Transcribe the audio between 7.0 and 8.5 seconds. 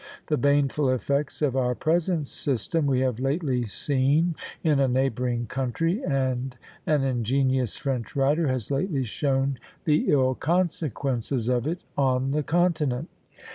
ingenious French writer